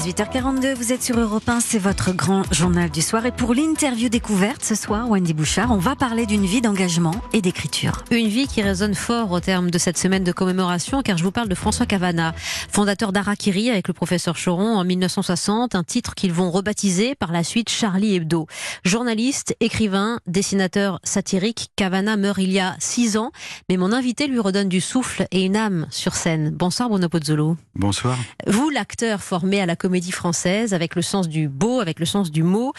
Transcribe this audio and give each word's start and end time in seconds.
18h42, 0.00 0.72
vous 0.72 0.94
êtes 0.94 1.02
sur 1.02 1.20
Europe 1.20 1.46
1, 1.46 1.60
c'est 1.60 1.78
votre 1.78 2.12
grand 2.12 2.50
journal 2.50 2.88
du 2.88 3.02
soir. 3.02 3.26
Et 3.26 3.32
pour 3.32 3.52
l'interview 3.52 4.08
découverte 4.08 4.64
ce 4.64 4.74
soir, 4.74 5.10
Wendy 5.10 5.34
Bouchard, 5.34 5.70
on 5.72 5.76
va 5.76 5.94
parler 5.94 6.24
d'une 6.24 6.46
vie 6.46 6.62
d'engagement 6.62 7.14
et 7.34 7.42
d'écriture. 7.42 8.02
Une 8.10 8.28
vie 8.28 8.46
qui 8.46 8.62
résonne 8.62 8.94
fort 8.94 9.30
au 9.30 9.40
terme 9.40 9.70
de 9.70 9.76
cette 9.76 9.98
semaine 9.98 10.24
de 10.24 10.32
commémoration, 10.32 11.02
car 11.02 11.18
je 11.18 11.22
vous 11.22 11.32
parle 11.32 11.50
de 11.50 11.54
François 11.54 11.84
Cavana, 11.84 12.34
fondateur 12.70 13.12
d'Arakiri 13.12 13.68
avec 13.68 13.88
le 13.88 13.92
professeur 13.92 14.36
Choron 14.42 14.78
en 14.78 14.84
1960, 14.84 15.74
un 15.74 15.84
titre 15.84 16.14
qu'ils 16.14 16.32
vont 16.32 16.50
rebaptiser 16.50 17.14
par 17.14 17.30
la 17.30 17.44
suite 17.44 17.68
Charlie 17.68 18.14
Hebdo. 18.14 18.46
Journaliste, 18.86 19.54
écrivain, 19.60 20.18
dessinateur 20.26 20.98
satirique, 21.04 21.72
Cavana 21.76 22.16
meurt 22.16 22.38
il 22.38 22.52
y 22.52 22.58
a 22.58 22.74
six 22.78 23.18
ans, 23.18 23.32
mais 23.68 23.76
mon 23.76 23.92
invité 23.92 24.28
lui 24.28 24.40
redonne 24.40 24.70
du 24.70 24.80
souffle 24.80 25.26
et 25.30 25.44
une 25.44 25.56
âme 25.56 25.86
sur 25.90 26.14
scène. 26.14 26.52
Bonsoir 26.52 26.88
Bruno 26.88 27.10
Pozzolo. 27.10 27.58
Bonsoir. 27.74 28.16
Vous, 28.46 28.70
l'acteur 28.70 29.20
formé 29.20 29.60
à 29.60 29.66
la 29.66 29.76
comédie 29.76 29.90
française, 30.10 30.74
avec 30.74 30.94
le 30.94 31.02
sens 31.02 31.28
du 31.28 31.48
beau, 31.48 31.80
avec 31.80 32.00
le 32.00 32.06
sens 32.06 32.30
du 32.30 32.42
mot. 32.42 32.72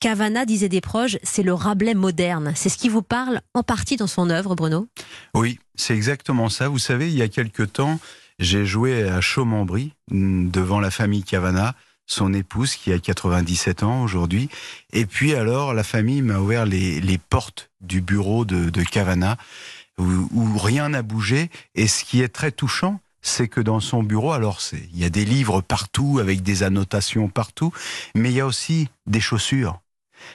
Cavana 0.00 0.44
disait 0.44 0.68
des 0.68 0.80
proches, 0.80 1.16
c'est 1.22 1.42
le 1.42 1.52
Rabelais 1.52 1.94
moderne. 1.94 2.52
C'est 2.54 2.68
ce 2.68 2.78
qui 2.78 2.88
vous 2.88 3.02
parle 3.02 3.40
en 3.54 3.62
partie 3.62 3.96
dans 3.96 4.06
son 4.06 4.30
œuvre, 4.30 4.54
Bruno? 4.54 4.86
Oui, 5.34 5.58
c'est 5.74 5.94
exactement 5.94 6.48
ça. 6.48 6.68
Vous 6.68 6.78
savez, 6.78 7.08
il 7.08 7.16
y 7.16 7.22
a 7.22 7.28
quelque 7.28 7.64
temps, 7.64 7.98
j'ai 8.38 8.64
joué 8.64 9.08
à 9.08 9.20
Chaumembry, 9.20 9.92
mm, 10.10 10.50
devant 10.50 10.78
la 10.78 10.92
famille 10.92 11.24
Cavana, 11.24 11.74
son 12.06 12.32
épouse 12.32 12.76
qui 12.76 12.92
a 12.92 12.98
97 12.98 13.82
ans 13.82 14.02
aujourd'hui. 14.02 14.48
Et 14.92 15.04
puis 15.04 15.34
alors, 15.34 15.74
la 15.74 15.84
famille 15.84 16.22
m'a 16.22 16.38
ouvert 16.38 16.64
les, 16.64 17.20
portes 17.28 17.70
du 17.80 18.00
bureau 18.00 18.44
de, 18.44 18.82
Cavana, 18.82 19.36
où 19.98 20.56
rien 20.58 20.90
n'a 20.90 21.02
bougé. 21.02 21.50
Et 21.74 21.88
ce 21.88 22.04
qui 22.04 22.22
est 22.22 22.28
très 22.28 22.52
touchant, 22.52 23.00
c'est 23.22 23.48
que 23.48 23.60
dans 23.60 23.80
son 23.80 24.02
bureau, 24.02 24.32
alors 24.32 24.60
il 24.72 24.98
y 24.98 25.04
a 25.04 25.10
des 25.10 25.24
livres 25.24 25.60
partout 25.60 26.18
avec 26.20 26.42
des 26.42 26.62
annotations 26.62 27.28
partout, 27.28 27.72
mais 28.14 28.30
il 28.30 28.36
y 28.36 28.40
a 28.40 28.46
aussi 28.46 28.88
des 29.06 29.20
chaussures 29.20 29.80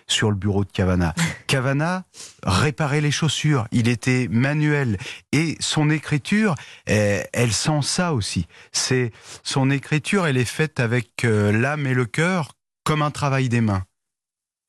sur 0.07 0.29
le 0.29 0.35
bureau 0.35 0.63
de 0.63 0.71
Cavana. 0.71 1.13
Cavana 1.47 2.05
réparait 2.43 3.01
les 3.01 3.11
chaussures, 3.11 3.67
il 3.71 3.87
était 3.87 4.27
manuel 4.29 4.97
et 5.31 5.55
son 5.59 5.89
écriture, 5.89 6.55
eh, 6.87 7.21
elle, 7.33 7.53
sent 7.53 7.81
ça 7.81 8.13
aussi. 8.13 8.47
C'est 8.71 9.11
son 9.43 9.69
écriture, 9.69 10.25
elle 10.25 10.37
est 10.37 10.45
faite 10.45 10.79
avec 10.79 11.25
euh, 11.25 11.51
l'âme 11.51 11.87
et 11.87 11.93
le 11.93 12.05
cœur 12.05 12.53
comme 12.83 13.01
un 13.01 13.11
travail 13.11 13.49
des 13.49 13.61
mains. 13.61 13.83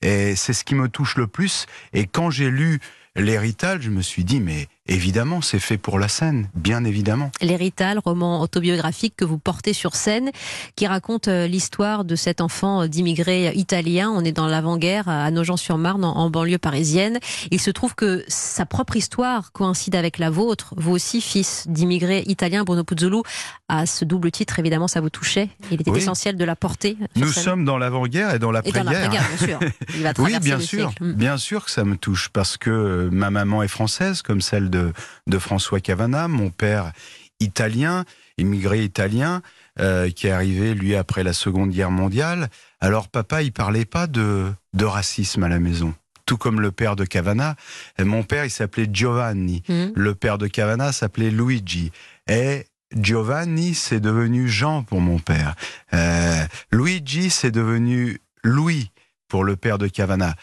Et 0.02 0.36
c'est 0.36 0.52
ce 0.52 0.64
qui 0.64 0.74
me 0.74 0.88
touche 0.88 1.16
le 1.16 1.26
plus. 1.26 1.66
Et 1.92 2.06
quand 2.06 2.30
j'ai 2.30 2.50
lu 2.50 2.80
l'héritage, 3.16 3.82
je 3.82 3.90
me 3.90 4.02
suis 4.02 4.24
dit, 4.24 4.40
mais 4.40 4.68
évidemment, 4.86 5.40
c'est 5.40 5.58
fait 5.58 5.78
pour 5.78 5.98
la 5.98 6.08
scène, 6.08 6.48
bien 6.54 6.84
évidemment. 6.84 7.30
L'héritage, 7.40 7.98
roman 8.04 8.40
autobiographique 8.40 9.14
que 9.16 9.24
vous 9.24 9.38
portez 9.38 9.72
sur 9.72 9.94
scène, 9.94 10.30
qui 10.76 10.86
raconte 10.86 11.28
euh, 11.28 11.46
l'histoire 11.46 12.04
de 12.04 12.16
cet 12.16 12.40
enfant 12.40 12.86
d'immigrés 12.86 13.52
italiens. 13.54 14.10
On 14.10 14.24
est 14.24 14.32
dans 14.32 14.46
l'avant-guerre 14.46 15.08
à 15.08 15.30
Nogent-sur-Marne, 15.30 16.04
en 16.04 16.30
banlieue 16.30 16.58
parisienne. 16.58 17.18
Il 17.50 17.60
se 17.60 17.70
trouve 17.70 17.94
que 17.94 18.24
sa 18.28 18.66
propre 18.66 18.96
histoire 18.96 19.52
coïncide 19.52 19.94
avec 19.94 20.18
la 20.18 20.30
vôtre. 20.30 20.74
Vous 20.76 20.92
aussi, 20.92 21.20
fils 21.20 21.64
d'immigrés 21.68 22.22
italiens, 22.26 22.64
Bruno 22.64 22.84
Puzzolo, 22.84 23.22
à 23.68 23.86
ce 23.86 24.04
double 24.04 24.30
titre, 24.30 24.58
évidemment, 24.58 24.88
ça 24.88 25.00
vous 25.00 25.10
touchait. 25.10 25.48
Il 25.70 25.80
était 25.80 25.90
essentiel 25.90 26.36
de 26.36 26.44
la 26.44 26.56
porter. 26.56 26.96
Nous 27.16 27.32
sommes 27.32 27.64
dans 27.64 27.78
l'avant-guerre 27.78 28.34
et 28.34 28.38
dans 28.38 28.50
l'après-guerre. 28.50 29.10
bien 29.10 29.22
sûr. 29.38 29.60
oui, 30.18 30.38
bien 30.40 30.60
sûr. 30.60 30.92
Bien 31.00 31.36
sûr 31.38 31.64
que 31.64 31.70
ça 31.70 31.84
me 31.84 31.96
touche 31.96 32.28
parce 32.28 32.56
que 32.56 33.08
ma 33.10 33.30
maman 33.30 33.62
est 33.62 33.68
française, 33.68 34.22
comme 34.22 34.40
celle 34.40 34.70
de, 34.70 34.73
de 34.74 35.38
François 35.38 35.80
Cavana, 35.80 36.28
mon 36.28 36.50
père 36.50 36.92
italien, 37.40 38.04
immigré 38.38 38.82
italien, 38.82 39.42
euh, 39.80 40.10
qui 40.10 40.26
est 40.26 40.30
arrivé, 40.30 40.74
lui, 40.74 40.94
après 40.94 41.22
la 41.22 41.32
Seconde 41.32 41.70
Guerre 41.70 41.90
mondiale. 41.90 42.48
Alors, 42.80 43.08
papa, 43.08 43.42
il 43.42 43.52
parlait 43.52 43.84
pas 43.84 44.06
de, 44.06 44.52
de 44.72 44.84
racisme 44.84 45.42
à 45.42 45.48
la 45.48 45.58
maison 45.58 45.94
tout 46.26 46.38
comme 46.38 46.62
le 46.62 46.72
père 46.72 46.96
de 46.96 47.04
Cavana. 47.04 47.54
Mon 47.98 48.22
père, 48.22 48.46
il 48.46 48.50
s'appelait 48.50 48.88
Giovanni. 48.90 49.62
Mmh. 49.68 49.88
Le 49.94 50.14
père 50.14 50.38
de 50.38 50.46
Cavana 50.46 50.90
s'appelait 50.90 51.30
Luigi. 51.30 51.92
Et 52.26 52.64
Giovanni, 52.96 53.74
c'est 53.74 54.00
devenu 54.00 54.48
Jean 54.48 54.84
pour 54.84 55.02
mon 55.02 55.18
père. 55.18 55.54
Euh, 55.92 56.42
Luigi, 56.72 57.28
c'est 57.28 57.50
devenu 57.50 58.22
Louis 58.42 58.90
pour 59.28 59.44
le 59.44 59.56
père 59.56 59.76
de 59.76 59.86
Cavana 59.86 60.34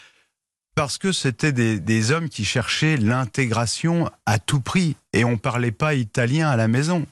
parce 0.74 0.98
que 0.98 1.12
c'était 1.12 1.52
des, 1.52 2.10
hommes 2.10 2.28
qui 2.28 2.44
cherchaient 2.44 2.96
l'intégration 2.96 4.10
à 4.26 4.38
tout 4.38 4.60
prix 4.60 4.96
et 5.12 5.24
on 5.24 5.36
parlait 5.36 5.72
pas 5.72 5.94
italien 5.94 6.48
à 6.48 6.56
la 6.56 6.68
maison. 6.68 7.06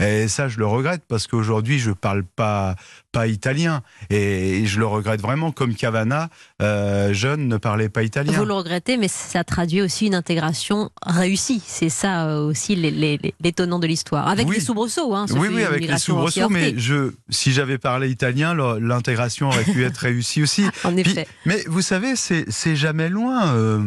Et 0.00 0.28
ça, 0.28 0.48
je 0.48 0.58
le 0.58 0.66
regrette 0.66 1.02
parce 1.06 1.26
qu'aujourd'hui, 1.26 1.78
je 1.78 1.90
parle 1.90 2.24
pas 2.24 2.74
pas 3.14 3.28
italien 3.28 3.80
et 4.10 4.66
je 4.66 4.78
le 4.78 4.86
regrette 4.86 5.22
vraiment. 5.22 5.52
Comme 5.52 5.74
Cavana, 5.74 6.28
euh, 6.60 7.14
jeune, 7.14 7.48
ne 7.48 7.56
parlait 7.56 7.88
pas 7.88 8.02
italien. 8.02 8.32
Vous 8.32 8.44
le 8.44 8.52
regrettez, 8.52 8.96
mais 8.98 9.08
ça 9.08 9.44
traduit 9.44 9.80
aussi 9.80 10.06
une 10.06 10.16
intégration 10.16 10.90
réussie. 11.06 11.62
C'est 11.64 11.88
ça 11.88 12.26
euh, 12.26 12.40
aussi 12.40 12.74
l'étonnant 12.74 13.78
de 13.78 13.86
l'histoire, 13.86 14.28
avec 14.28 14.48
les 14.48 14.60
soubresauts. 14.60 15.14
Hein, 15.14 15.26
oui, 15.30 15.48
oui, 15.50 15.62
avec 15.62 15.88
les 15.88 15.96
soubresauts. 15.96 16.50
Mais 16.50 16.74
je, 16.76 17.12
si 17.30 17.52
j'avais 17.52 17.78
parlé 17.78 18.10
italien, 18.10 18.54
l'intégration 18.80 19.48
aurait 19.48 19.64
pu 19.64 19.84
être 19.84 19.98
réussie 19.98 20.42
aussi. 20.42 20.64
en 20.84 20.96
effet. 20.96 21.26
mais 21.46 21.62
vous 21.68 21.82
savez, 21.82 22.14
c'est 22.16 22.76
jamais 22.76 23.08
loin. 23.08 23.54
Euh, 23.54 23.80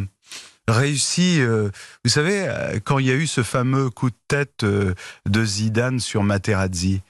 réussi. 0.67 1.41
Euh, 1.41 1.69
vous 2.03 2.09
savez, 2.09 2.47
euh, 2.47 2.79
quand 2.83 2.99
il 2.99 3.07
y 3.07 3.11
a 3.11 3.15
eu 3.15 3.27
ce 3.27 3.43
fameux 3.43 3.89
coup 3.89 4.09
de 4.09 4.15
tête 4.27 4.63
euh, 4.63 4.93
de 5.27 5.45
Zidane 5.45 5.99
sur 5.99 6.23
Materazzi, 6.23 7.01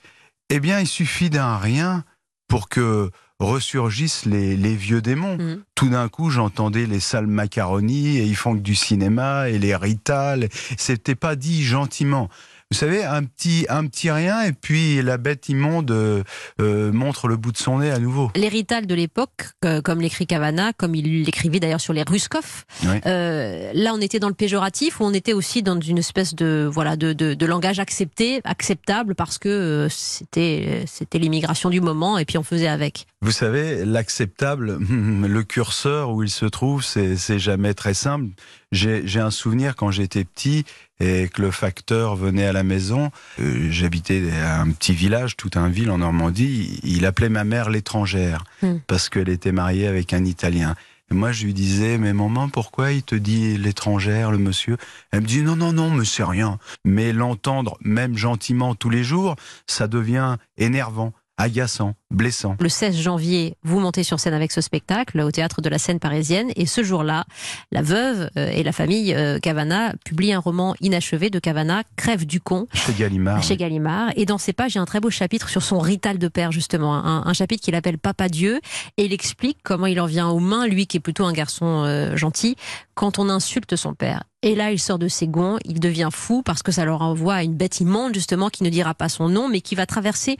eh 0.49 0.59
bien, 0.59 0.79
il 0.79 0.87
suffit 0.87 1.29
d'un 1.29 1.57
rien 1.57 2.03
pour 2.47 2.69
que 2.69 3.09
ressurgissent 3.39 4.25
les, 4.25 4.75
vieux 4.75 5.01
démons. 5.01 5.37
Mm. 5.37 5.63
Tout 5.75 5.89
d'un 5.89 6.09
coup, 6.09 6.29
j'entendais 6.29 6.85
les 6.85 6.99
salles 6.99 7.27
macaroni 7.27 8.17
et 8.17 8.23
ils 8.23 8.35
font 8.35 8.55
que 8.55 8.61
du 8.61 8.75
cinéma 8.75 9.49
et 9.49 9.59
les 9.59 9.75
Rital. 9.75 10.49
C'était 10.77 11.15
pas 11.15 11.35
dit 11.35 11.63
gentiment 11.63 12.29
vous 12.69 12.77
savez, 12.77 13.05
un 13.05 13.23
petit, 13.23 13.65
un 13.69 13.87
petit 13.87 14.11
rien, 14.11 14.41
et 14.41 14.51
puis 14.51 15.01
la 15.01 15.17
bête 15.17 15.47
immonde 15.47 15.89
euh, 15.89 16.21
euh, 16.59 16.91
montre 16.91 17.29
le 17.29 17.37
bout 17.37 17.53
de 17.53 17.57
son 17.57 17.79
nez 17.79 17.91
à 17.91 17.99
nouveau. 17.99 18.29
L'héritage 18.35 18.85
de 18.85 18.93
l'époque, 18.93 19.51
euh, 19.63 19.81
comme 19.81 20.01
l'écrit 20.01 20.27
Cavana, 20.27 20.73
comme 20.73 20.93
il 20.93 21.23
l'écrivait 21.23 21.61
d'ailleurs 21.61 21.79
sur 21.79 21.93
les 21.93 22.03
Ruskov, 22.03 22.65
là 22.83 23.93
on 23.93 24.01
était 24.01 24.19
dans 24.19 24.27
le 24.27 24.33
péjoratif 24.33 24.99
ou 24.99 25.05
on 25.05 25.13
était 25.13 25.31
aussi 25.31 25.63
dans 25.63 25.79
une 25.79 25.97
espèce 25.97 26.35
de, 26.35 26.69
voilà, 26.69 26.97
de, 26.97 27.13
de, 27.13 27.45
langage 27.45 27.79
accepté, 27.79 28.41
acceptable, 28.43 29.15
parce 29.15 29.37
que 29.37 29.87
c'était, 29.89 30.83
c'était 30.87 31.19
l'immigration 31.19 31.69
du 31.69 31.79
moment, 31.79 32.17
et 32.17 32.25
puis 32.25 32.37
on 32.37 32.43
faisait 32.43 32.67
avec. 32.67 33.07
Vous 33.21 33.31
savez, 33.31 33.85
l'acceptable, 33.85 34.77
le 34.79 35.43
curseur 35.43 36.11
où 36.11 36.21
il 36.21 36.29
se 36.29 36.45
trouve, 36.45 36.83
c'est 36.83 37.39
jamais 37.39 37.73
très 37.73 37.93
simple. 37.93 38.27
J'ai 38.73 39.19
un 39.21 39.31
souvenir 39.31 39.77
quand 39.77 39.91
j'étais 39.91 40.25
petit 40.25 40.65
et 40.99 41.29
que 41.29 41.41
le 41.41 41.51
facteur 41.51 42.15
venait 42.15 42.45
à 42.45 42.53
la 42.53 42.63
maison. 42.63 43.11
Euh, 43.39 43.67
j'habitais 43.69 44.23
un 44.31 44.69
petit 44.71 44.93
village, 44.93 45.35
tout 45.37 45.51
un 45.55 45.69
ville 45.69 45.91
en 45.91 45.99
Normandie. 45.99 46.79
Il 46.83 47.05
appelait 47.05 47.29
ma 47.29 47.43
mère 47.43 47.69
l'étrangère 47.69 48.43
hmm. 48.61 48.77
parce 48.87 49.09
qu'elle 49.09 49.29
était 49.29 49.51
mariée 49.51 49.87
avec 49.87 50.13
un 50.13 50.25
Italien. 50.25 50.75
Et 51.09 51.13
moi, 51.13 51.31
je 51.31 51.45
lui 51.45 51.53
disais, 51.53 51.97
mais 51.97 52.11
maman, 52.11 52.49
pourquoi 52.49 52.91
il 52.91 53.01
te 53.01 53.15
dit 53.15 53.57
l'étrangère, 53.57 54.29
le 54.29 54.37
monsieur? 54.37 54.77
Elle 55.11 55.21
me 55.21 55.25
dit, 55.25 55.41
non, 55.41 55.55
non, 55.55 55.71
non, 55.71 55.89
mais 55.89 56.03
c'est 56.03 56.23
rien. 56.23 56.59
Mais 56.83 57.13
l'entendre, 57.13 57.77
même 57.81 58.17
gentiment 58.17 58.75
tous 58.75 58.89
les 58.89 59.03
jours, 59.03 59.37
ça 59.67 59.87
devient 59.87 60.35
énervant 60.57 61.13
agaçant, 61.37 61.93
blessant. 62.09 62.55
Le 62.59 62.69
16 62.69 62.97
janvier, 62.97 63.55
vous 63.63 63.79
montez 63.79 64.03
sur 64.03 64.19
scène 64.19 64.33
avec 64.33 64.51
ce 64.51 64.61
spectacle 64.61 65.19
au 65.19 65.31
théâtre 65.31 65.61
de 65.61 65.69
la 65.69 65.77
Seine 65.77 65.99
parisienne 65.99 66.51
et 66.55 66.65
ce 66.65 66.83
jour-là, 66.83 67.25
la 67.71 67.81
veuve 67.83 68.29
euh, 68.37 68.49
et 68.49 68.63
la 68.63 68.71
famille 68.71 69.13
euh, 69.13 69.39
Cavana 69.39 69.93
publient 70.03 70.33
un 70.33 70.39
roman 70.39 70.75
inachevé 70.81 71.29
de 71.29 71.39
Cavana, 71.39 71.83
Crève 71.95 72.25
du 72.25 72.41
con. 72.41 72.67
Chez 72.73 72.93
Gallimard. 72.93 73.43
Chez 73.43 73.55
Gallimard. 73.55 74.11
Et 74.15 74.25
dans 74.25 74.37
ces 74.37 74.53
pages, 74.53 74.73
il 74.73 74.77
y 74.77 74.79
a 74.79 74.81
un 74.81 74.85
très 74.85 74.99
beau 74.99 75.09
chapitre 75.09 75.49
sur 75.49 75.61
son 75.61 75.79
rital 75.79 76.17
de 76.17 76.27
père, 76.27 76.51
justement. 76.51 76.95
Un, 76.95 77.33
chapitre 77.33 77.63
qu'il 77.63 77.75
appelle 77.75 77.99
Papa 77.99 78.29
Dieu. 78.29 78.59
Et 78.97 79.05
il 79.05 79.13
explique 79.13 79.59
comment 79.63 79.85
il 79.85 80.01
en 80.01 80.07
vient 80.07 80.29
aux 80.29 80.39
mains, 80.39 80.65
lui 80.65 80.87
qui 80.87 80.97
est 80.97 81.01
plutôt 81.01 81.25
un 81.25 81.33
garçon 81.33 81.83
euh, 81.85 82.15
gentil, 82.15 82.55
quand 82.95 83.19
on 83.19 83.29
insulte 83.29 83.75
son 83.75 83.93
père. 83.93 84.23
Et 84.43 84.55
là, 84.55 84.71
il 84.71 84.79
sort 84.79 84.99
de 84.99 85.07
ses 85.07 85.27
gonds, 85.27 85.57
il 85.65 85.79
devient 85.79 86.09
fou 86.11 86.41
parce 86.43 86.63
que 86.63 86.71
ça 86.71 86.85
leur 86.85 87.01
envoie 87.01 87.35
à 87.35 87.43
une 87.43 87.55
bête 87.55 87.79
immonde, 87.79 88.13
justement, 88.13 88.49
qui 88.49 88.63
ne 88.63 88.69
dira 88.69 88.93
pas 88.93 89.09
son 89.09 89.29
nom, 89.29 89.49
mais 89.49 89.61
qui 89.61 89.75
va 89.75 89.85
traverser 89.85 90.37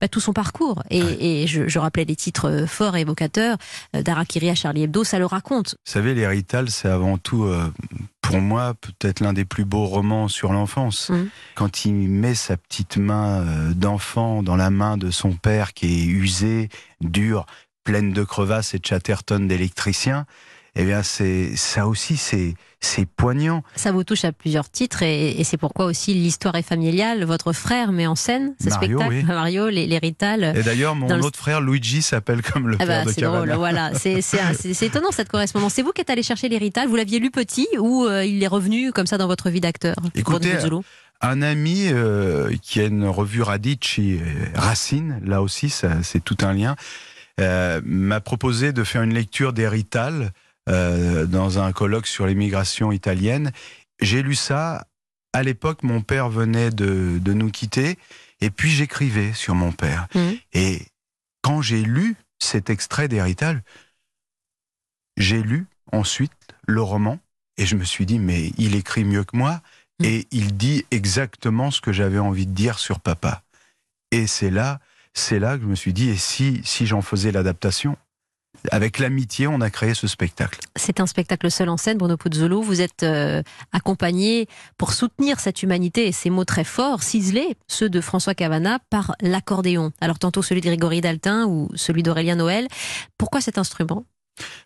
bah, 0.00 0.08
tout 0.08 0.20
son 0.20 0.32
parcours. 0.32 0.82
Et, 0.90 1.46
je, 1.46 1.78
rappelais 1.78 2.04
les 2.04 2.16
titres 2.16 2.48
euh, 2.48 2.66
forts 2.66 2.96
et 2.96 3.02
évocateurs 3.02 3.56
euh, 3.94 4.02
d'Arakiri 4.02 4.50
à 4.50 4.54
Charlie 4.54 4.84
Hebdo, 4.84 5.04
ça 5.04 5.18
le 5.18 5.26
raconte. 5.26 5.76
Vous 5.86 5.92
savez, 5.92 6.14
Les 6.14 6.26
Rital, 6.26 6.70
c'est 6.70 6.88
avant 6.88 7.18
tout, 7.18 7.44
euh, 7.44 7.72
pour 8.20 8.40
moi, 8.40 8.74
peut-être 8.74 9.20
l'un 9.20 9.32
des 9.32 9.44
plus 9.44 9.64
beaux 9.64 9.84
romans 9.84 10.28
sur 10.28 10.52
l'enfance. 10.52 11.10
Mmh. 11.10 11.28
Quand 11.54 11.84
il 11.84 11.92
met 11.92 12.34
sa 12.34 12.56
petite 12.56 12.96
main 12.96 13.44
d'enfant 13.74 14.42
dans 14.42 14.56
la 14.56 14.70
main 14.70 14.96
de 14.96 15.10
son 15.10 15.32
père 15.32 15.74
qui 15.74 15.86
est 15.86 16.04
usée, 16.04 16.68
dure, 17.00 17.46
pleine 17.84 18.12
de 18.12 18.24
crevasses 18.24 18.74
et 18.74 18.78
de 18.78 18.86
chatterton 18.86 19.46
d'électricien, 19.46 20.26
eh 20.76 20.84
bien, 20.84 21.02
c'est 21.02 21.56
ça 21.56 21.86
aussi, 21.86 22.16
c'est 22.16 22.54
c'est 22.82 23.04
poignant. 23.04 23.62
Ça 23.76 23.92
vous 23.92 24.04
touche 24.04 24.24
à 24.24 24.32
plusieurs 24.32 24.70
titres 24.70 25.02
et, 25.02 25.44
c'est 25.44 25.58
pourquoi 25.58 25.84
aussi 25.84 26.14
l'histoire 26.14 26.54
est 26.54 26.62
familiale. 26.62 27.24
Votre 27.24 27.52
frère 27.52 27.92
met 27.92 28.06
en 28.06 28.14
scène 28.14 28.54
ce 28.62 28.70
spectacle, 28.70 29.22
Mario, 29.26 29.68
les, 29.68 29.86
les 29.86 29.98
Ritales. 29.98 30.54
Et 30.56 30.62
d'ailleurs, 30.62 30.94
mon 30.94 31.10
autre 31.20 31.38
frère 31.38 31.60
Luigi 31.60 32.00
s'appelle 32.00 32.40
comme 32.40 32.68
le 32.68 32.76
ah 32.80 32.86
père 32.86 33.04
bah, 33.04 33.10
de 33.10 33.14
Cavana. 33.14 33.46
Drôle, 33.46 33.58
voilà, 33.58 33.92
c'est 33.94 34.82
étonnant 34.82 35.10
cette 35.10 35.28
correspondance. 35.28 35.74
C'est 35.74 35.82
vous 35.82 35.92
qui 35.92 36.00
êtes 36.00 36.10
allé 36.10 36.22
chercher 36.22 36.48
les 36.48 36.58
Ritales. 36.58 36.88
Vous 36.88 36.96
l'aviez 36.96 37.18
lu 37.18 37.30
petit 37.30 37.68
ou 37.78 38.06
euh, 38.06 38.24
il 38.24 38.42
est 38.42 38.48
revenu 38.48 38.92
comme 38.92 39.06
ça 39.06 39.18
dans 39.18 39.26
votre 39.26 39.50
vie 39.50 39.60
d'acteur 39.60 39.96
Écoutez, 40.14 40.54
un 41.22 41.42
ami 41.42 41.88
euh, 41.90 42.50
qui 42.62 42.80
a 42.80 42.86
une 42.86 43.06
revue 43.06 43.42
Radici, 43.42 44.18
Racine, 44.54 45.20
là 45.22 45.42
aussi, 45.42 45.68
c'est 45.68 46.24
tout 46.24 46.38
un 46.40 46.54
lien, 46.54 46.76
euh, 47.40 47.80
m'a 47.84 48.20
proposé 48.20 48.72
de 48.72 48.84
faire 48.84 49.02
une 49.02 49.14
lecture 49.14 49.52
des 49.52 49.68
Ritales 49.68 50.32
euh, 50.70 51.26
dans 51.26 51.58
un 51.58 51.72
colloque 51.72 52.06
sur 52.06 52.26
l'immigration 52.26 52.92
italienne. 52.92 53.52
J'ai 54.00 54.22
lu 54.22 54.34
ça. 54.34 54.86
À 55.32 55.42
l'époque, 55.42 55.82
mon 55.82 56.00
père 56.00 56.28
venait 56.28 56.70
de, 56.70 57.18
de 57.18 57.32
nous 57.32 57.50
quitter, 57.50 57.98
et 58.40 58.50
puis 58.50 58.70
j'écrivais 58.70 59.32
sur 59.32 59.54
mon 59.54 59.72
père. 59.72 60.08
Mmh. 60.14 60.30
Et 60.54 60.86
quand 61.42 61.62
j'ai 61.62 61.82
lu 61.82 62.16
cet 62.38 62.70
extrait 62.70 63.06
d'Hérital, 63.06 63.62
j'ai 65.16 65.42
lu 65.42 65.66
ensuite 65.92 66.32
le 66.66 66.82
roman, 66.82 67.20
et 67.58 67.66
je 67.66 67.76
me 67.76 67.84
suis 67.84 68.06
dit, 68.06 68.18
mais 68.18 68.52
il 68.58 68.74
écrit 68.74 69.04
mieux 69.04 69.22
que 69.22 69.36
moi, 69.36 69.60
mmh. 70.00 70.04
et 70.04 70.26
il 70.32 70.56
dit 70.56 70.84
exactement 70.90 71.70
ce 71.70 71.80
que 71.80 71.92
j'avais 71.92 72.18
envie 72.18 72.46
de 72.46 72.54
dire 72.54 72.78
sur 72.78 72.98
papa. 72.98 73.42
Et 74.10 74.26
c'est 74.26 74.50
là, 74.50 74.80
c'est 75.14 75.38
là 75.38 75.56
que 75.56 75.62
je 75.62 75.68
me 75.68 75.76
suis 75.76 75.92
dit, 75.92 76.08
et 76.08 76.16
si, 76.16 76.60
si 76.64 76.86
j'en 76.86 77.02
faisais 77.02 77.30
l'adaptation 77.30 77.96
avec 78.70 78.98
l'amitié, 78.98 79.46
on 79.46 79.60
a 79.60 79.70
créé 79.70 79.94
ce 79.94 80.06
spectacle. 80.06 80.60
C'est 80.76 81.00
un 81.00 81.06
spectacle 81.06 81.50
seul 81.50 81.68
en 81.68 81.76
scène, 81.76 81.98
Bruno 81.98 82.16
Puzzolo. 82.16 82.60
Vous 82.62 82.80
êtes 82.80 83.02
euh, 83.02 83.42
accompagné 83.72 84.48
pour 84.76 84.92
soutenir 84.92 85.40
cette 85.40 85.62
humanité 85.62 86.06
et 86.06 86.12
ces 86.12 86.30
mots 86.30 86.44
très 86.44 86.64
forts, 86.64 87.02
ciselés, 87.02 87.56
ceux 87.68 87.88
de 87.88 88.00
François 88.00 88.34
Cavana, 88.34 88.78
par 88.90 89.14
l'accordéon. 89.20 89.92
Alors 90.00 90.18
tantôt 90.18 90.42
celui 90.42 90.60
de 90.60 90.66
Grégory 90.66 91.00
Daltin 91.00 91.46
ou 91.46 91.68
celui 91.74 92.02
d'Aurélien 92.02 92.36
Noël. 92.36 92.68
Pourquoi 93.16 93.40
cet 93.40 93.58
instrument? 93.58 94.04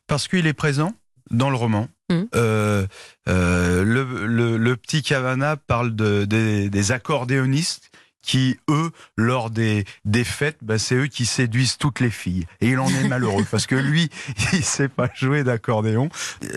Parce 0.06 0.28
qu'il 0.28 0.46
est 0.46 0.54
présent 0.54 0.92
dans 1.31 1.50
le 1.50 1.56
roman. 1.56 1.88
Mmh. 2.10 2.22
Euh, 2.34 2.86
euh, 3.28 3.84
le, 3.84 4.76
petit 4.76 5.02
Cavana 5.02 5.56
parle 5.56 5.94
de, 5.94 6.25
des 6.25 6.92
accordéonistes 6.92 7.90
qui, 8.24 8.58
eux, 8.68 8.90
lors 9.16 9.50
des, 9.50 9.84
fêtes, 10.24 10.58
bah, 10.62 10.78
c'est 10.78 10.94
eux 10.94 11.06
qui 11.06 11.26
séduisent 11.26 11.76
toutes 11.76 12.00
les 12.00 12.10
filles. 12.10 12.46
Et 12.60 12.70
il 12.70 12.78
en 12.78 12.88
est 12.88 13.08
malheureux 13.08 13.44
parce 13.50 13.66
que 13.66 13.74
lui, 13.76 14.08
il 14.52 14.64
sait 14.64 14.88
pas 14.88 15.08
jouer 15.14 15.44
d'accordéon. 15.44 16.08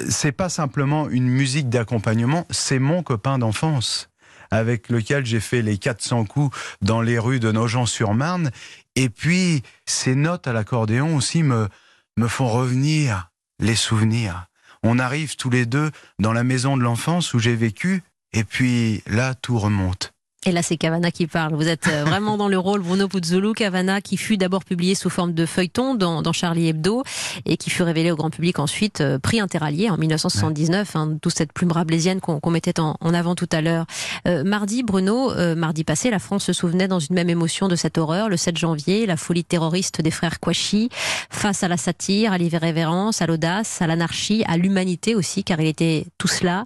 C'est 0.09 0.31
pas 0.31 0.49
simplement 0.49 1.09
une 1.09 1.27
musique 1.27 1.69
d'accompagnement, 1.69 2.47
c'est 2.49 2.79
mon 2.79 3.03
copain 3.03 3.37
d'enfance 3.37 4.09
avec 4.49 4.87
lequel 4.87 5.25
j'ai 5.25 5.41
fait 5.41 5.61
les 5.61 5.77
400 5.77 6.23
coups 6.23 6.57
dans 6.81 7.01
les 7.01 7.19
rues 7.19 7.41
de 7.41 7.51
Nogent-sur-Marne. 7.51 8.51
Et 8.95 9.09
puis, 9.09 9.61
ces 9.85 10.15
notes 10.15 10.47
à 10.47 10.53
l'accordéon 10.53 11.17
aussi 11.17 11.43
me, 11.43 11.67
me 12.15 12.29
font 12.29 12.47
revenir 12.47 13.29
les 13.59 13.75
souvenirs. 13.75 14.47
On 14.83 14.99
arrive 14.99 15.35
tous 15.35 15.49
les 15.49 15.65
deux 15.65 15.91
dans 16.19 16.31
la 16.31 16.45
maison 16.45 16.77
de 16.77 16.83
l'enfance 16.83 17.33
où 17.33 17.39
j'ai 17.39 17.55
vécu, 17.55 18.03
et 18.31 18.45
puis 18.45 19.03
là, 19.05 19.35
tout 19.35 19.59
remonte. 19.59 20.06
Et 20.47 20.53
là, 20.53 20.63
c'est 20.63 20.77
Cavana 20.77 21.11
qui 21.11 21.27
parle. 21.27 21.55
Vous 21.55 21.67
êtes 21.67 21.89
euh, 21.89 22.05
vraiment 22.05 22.37
dans 22.37 22.47
le 22.47 22.57
rôle 22.57 22.81
Bruno 22.81 23.09
Puzzolo. 23.09 23.51
Cavana, 23.51 23.99
qui 23.99 24.15
fut 24.15 24.37
d'abord 24.37 24.63
publié 24.63 24.95
sous 24.95 25.09
forme 25.09 25.33
de 25.33 25.45
feuilleton 25.45 25.93
dans, 25.93 26.21
dans, 26.21 26.31
Charlie 26.31 26.69
Hebdo 26.69 27.03
et 27.45 27.57
qui 27.57 27.69
fut 27.69 27.83
révélé 27.83 28.11
au 28.11 28.15
grand 28.15 28.29
public 28.29 28.57
ensuite, 28.57 29.01
euh, 29.01 29.19
prix 29.19 29.41
interallié 29.41 29.89
en 29.89 29.97
1979, 29.97 30.95
hein, 30.95 31.17
toute 31.21 31.35
cette 31.35 31.51
plume 31.51 31.73
rablaisienne 31.73 32.21
qu'on 32.21 32.49
mettait 32.49 32.79
en, 32.79 32.95
en, 33.01 33.13
avant 33.13 33.35
tout 33.35 33.49
à 33.51 33.59
l'heure. 33.59 33.87
Euh, 34.25 34.45
mardi, 34.45 34.83
Bruno, 34.83 35.33
mardi 35.57 35.83
passé, 35.83 36.09
la 36.09 36.19
France 36.19 36.45
se 36.45 36.53
souvenait 36.53 36.87
dans 36.87 36.99
une 36.99 37.15
même 37.15 37.29
émotion 37.29 37.67
de 37.67 37.75
cette 37.75 37.97
horreur, 37.97 38.29
le 38.29 38.37
7 38.37 38.57
janvier, 38.57 39.05
la 39.05 39.17
folie 39.17 39.43
terroriste 39.43 39.99
des 39.99 40.11
frères 40.11 40.39
Kouachi, 40.39 40.87
face 41.29 41.63
à 41.63 41.67
la 41.67 41.75
satire, 41.75 42.31
à 42.31 42.37
l'irrévérence, 42.37 43.21
à 43.21 43.27
l'audace, 43.27 43.81
à 43.81 43.87
l'anarchie, 43.87 44.45
à 44.47 44.55
l'humanité 44.55 45.13
aussi, 45.13 45.43
car 45.43 45.59
il 45.59 45.67
était 45.67 46.05
tout 46.17 46.29
cela. 46.29 46.63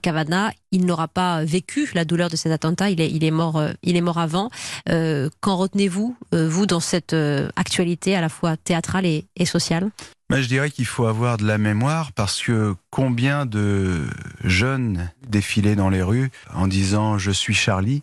Cavana, 0.00 0.52
il 0.70 0.84
n'aura 0.84 1.08
pas 1.08 1.42
vécu 1.42 1.90
la 1.94 2.04
douleur 2.04 2.28
de 2.28 2.36
cet 2.36 2.52
attentat, 2.52 2.90
il 3.16 3.24
est 3.24 3.30
mort, 3.30 3.56
euh, 3.56 3.72
il 3.82 3.96
est 3.96 4.00
mort 4.00 4.18
avant. 4.18 4.50
Euh, 4.88 5.30
qu'en 5.40 5.56
retenez-vous, 5.56 6.16
euh, 6.34 6.48
vous, 6.48 6.66
dans 6.66 6.80
cette 6.80 7.16
actualité 7.56 8.14
à 8.14 8.20
la 8.20 8.28
fois 8.28 8.56
théâtrale 8.56 9.06
et, 9.06 9.26
sociale? 9.44 9.90
Ben, 10.28 10.40
je 10.40 10.48
dirais 10.48 10.70
qu'il 10.70 10.86
faut 10.86 11.06
avoir 11.06 11.36
de 11.36 11.46
la 11.46 11.56
mémoire 11.56 12.12
parce 12.12 12.42
que 12.42 12.74
combien 12.90 13.46
de 13.46 14.06
jeunes 14.44 15.10
défilaient 15.28 15.76
dans 15.76 15.88
les 15.88 16.02
rues 16.02 16.30
en 16.52 16.66
disant 16.66 17.16
je 17.16 17.30
suis 17.30 17.54
Charlie, 17.54 18.02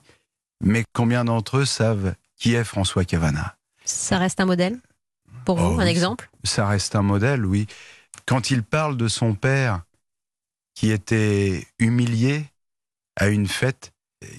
mais 0.63 0.83
combien 0.94 1.25
d'entre 1.25 1.57
eux 1.57 1.65
savent 1.65 2.15
qui 2.38 2.54
est 2.54 2.63
François 2.63 3.04
Cavana? 3.04 3.56
Ça 3.83 4.18
reste 4.18 4.39
un 4.39 4.45
modèle 4.45 4.80
pour 5.44 5.57
vous, 5.57 5.75
oh 5.75 5.80
un 5.80 5.86
exemple? 5.86 6.30
Ça 6.45 6.65
reste 6.65 6.95
un 6.95 7.01
modèle, 7.01 7.45
oui. 7.45 7.68
Quand 8.25 8.51
il 8.51 8.63
parle 8.63 8.95
de 8.95 9.10
son 9.10 9.36
père 9.36 9.81
qui 10.75 10.92
était 10.92 11.68
humilié 11.77 12.45
à 13.18 13.27
une 13.27 13.48
fête, 13.48 13.92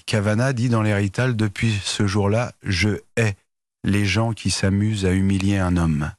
Cavana 0.05 0.53
dit 0.53 0.69
dans 0.69 0.81
l'hérital 0.81 1.35
depuis 1.35 1.79
ce 1.83 2.07
jour-là, 2.07 2.53
je 2.63 2.99
hais 3.17 3.35
les 3.83 4.05
gens 4.05 4.33
qui 4.33 4.51
s'amusent 4.51 5.05
à 5.05 5.11
humilier 5.11 5.57
un 5.57 5.77
homme. 5.77 6.11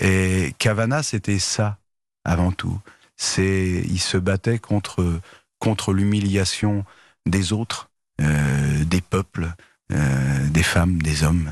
Et 0.00 0.54
Cavana, 0.58 1.02
c'était 1.02 1.38
ça 1.38 1.78
avant 2.24 2.52
tout. 2.52 2.78
C'est, 3.16 3.82
il 3.88 4.00
se 4.00 4.18
battait 4.18 4.58
contre 4.58 5.20
contre 5.58 5.92
l'humiliation 5.92 6.84
des 7.24 7.52
autres, 7.52 7.90
euh, 8.20 8.84
des 8.84 9.00
peuples, 9.00 9.52
euh, 9.92 10.48
des 10.48 10.62
femmes, 10.62 11.00
des 11.02 11.24
hommes. 11.24 11.50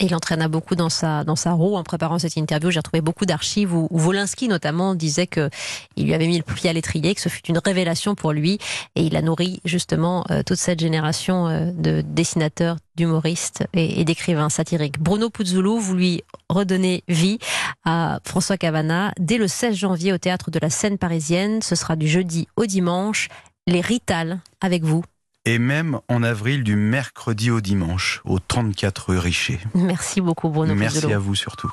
Il 0.00 0.14
entraîna 0.14 0.48
beaucoup 0.48 0.74
dans 0.74 0.90
sa, 0.90 1.24
dans 1.24 1.36
sa 1.36 1.52
roue 1.52 1.76
en 1.76 1.82
préparant 1.84 2.18
cette 2.18 2.36
interview. 2.36 2.70
J'ai 2.70 2.80
retrouvé 2.80 3.00
beaucoup 3.00 3.24
d'archives 3.24 3.74
où, 3.74 3.88
Wolinski 3.90 4.48
notamment 4.48 4.94
disait 4.94 5.26
que 5.26 5.48
il 5.96 6.04
lui 6.04 6.14
avait 6.14 6.26
mis 6.26 6.36
le 6.36 6.42
pied 6.42 6.68
à 6.68 6.72
l'étrier, 6.72 7.14
que 7.14 7.20
ce 7.20 7.28
fut 7.28 7.46
une 7.46 7.58
révélation 7.58 8.14
pour 8.14 8.32
lui 8.32 8.58
et 8.94 9.02
il 9.02 9.16
a 9.16 9.22
nourri 9.22 9.60
justement 9.64 10.24
euh, 10.30 10.42
toute 10.42 10.58
cette 10.58 10.80
génération 10.80 11.48
euh, 11.48 11.70
de 11.72 12.02
dessinateurs, 12.02 12.76
d'humoristes 12.96 13.64
et, 13.72 14.04
d'écrivains 14.04 14.50
satiriques. 14.50 15.00
Bruno 15.00 15.30
Puzzolo, 15.30 15.78
vous 15.78 15.94
lui 15.94 16.22
redonnez 16.50 17.02
vie 17.08 17.38
à 17.84 18.20
François 18.24 18.58
Cavana 18.58 19.12
dès 19.18 19.38
le 19.38 19.48
16 19.48 19.74
janvier 19.74 20.12
au 20.12 20.18
théâtre 20.18 20.50
de 20.50 20.58
la 20.58 20.70
Seine 20.70 20.98
parisienne. 20.98 21.62
Ce 21.62 21.74
sera 21.74 21.96
du 21.96 22.06
jeudi 22.06 22.46
au 22.56 22.66
dimanche. 22.66 23.28
Les 23.66 23.80
Rital 23.80 24.40
avec 24.60 24.84
vous 24.84 25.02
et 25.44 25.58
même 25.58 26.00
en 26.08 26.22
avril 26.22 26.64
du 26.64 26.76
mercredi 26.76 27.50
au 27.50 27.60
dimanche, 27.60 28.22
au 28.24 28.38
34 28.38 29.10
rue 29.10 29.18
Richer. 29.18 29.60
Merci 29.74 30.20
beaucoup 30.20 30.48
Bruno. 30.48 30.74
Merci 30.74 31.12
à 31.12 31.18
vous 31.18 31.34
surtout. 31.34 31.70